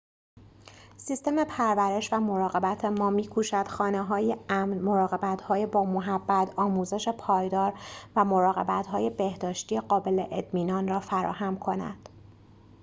سیستم 0.97 1.43
پرورش 1.43 2.13
و 2.13 2.19
مراقبت 2.19 2.85
ما 2.85 3.09
می‌کوشد 3.09 3.67
خانه‌های 3.67 4.37
امن 4.49 4.77
مراقب‌های 4.79 5.65
با 5.65 5.83
محبت 5.83 6.59
آموزش 6.59 7.07
پایدار 7.09 7.73
و 8.15 8.25
مراقبت‌های 8.25 9.09
بهداشتی 9.09 9.79
قابل 9.79 10.25
اطمینان 10.31 10.87
را 10.87 10.99
فراهم 10.99 11.59
کند 11.59 12.09